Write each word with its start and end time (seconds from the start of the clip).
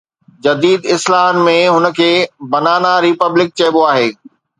جديد 0.45 0.79
اصطلاحن 0.93 1.37
۾ 1.49 1.53
هن 1.75 1.85
کي 1.99 2.07
’بنانا 2.55 2.95
ريپبلڪ‘ 3.07 3.53
چئبو 3.59 3.85
آهي. 3.93 4.09